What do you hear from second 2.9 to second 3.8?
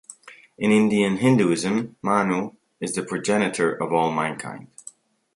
the progenitor